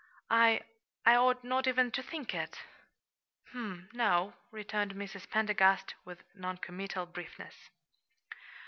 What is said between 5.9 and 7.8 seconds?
with noncommittal briefness.